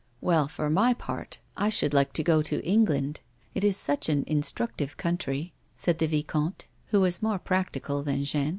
[0.19, 3.19] "Well, for my part, I should like to go to England;
[3.53, 8.49] it is such an instructive country," said the vicomte, who was more practical than Jeanne.